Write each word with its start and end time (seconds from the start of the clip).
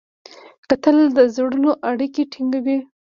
کتل 0.69 0.97
د 1.15 1.17
زړونو 1.35 1.71
اړیکې 1.89 2.23
ټینګوي 2.33 2.77